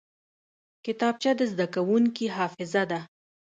کتابچه 0.85 1.31
د 1.39 1.41
زده 1.51 1.67
کوونکي 1.75 2.25
حافظه 2.35 2.83
ده 2.91 2.99